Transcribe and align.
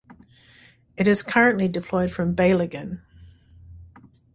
It 0.97 1.07
is 1.07 1.21
currently 1.21 1.67
deployed 1.67 2.09
from 2.09 2.35
Beylagan. 2.35 3.01